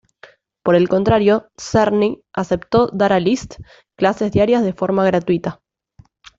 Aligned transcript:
Por 0.63 0.73
el 0.73 0.89
contrario, 0.89 1.51
Czerny 1.57 2.23
aceptó 2.33 2.87
dar 2.91 3.13
a 3.13 3.19
Liszt 3.19 3.59
clases 3.95 4.31
diarias 4.31 4.63
de 4.63 4.73
forma 4.73 5.05
gratuita. 5.05 5.61